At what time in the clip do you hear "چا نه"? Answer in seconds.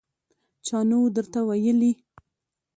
0.65-0.95